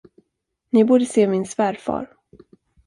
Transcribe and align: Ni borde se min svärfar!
Ni 0.73 0.83
borde 0.83 1.05
se 1.05 1.27
min 1.27 1.45
svärfar! 1.45 2.15